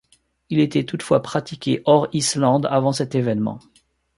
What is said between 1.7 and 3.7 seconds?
hors Islande avant cet évènement.